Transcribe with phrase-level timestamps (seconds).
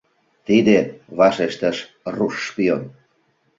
[0.47, 0.77] —Тиде,—
[1.17, 1.77] вашештыш
[2.15, 2.81] руш шпион.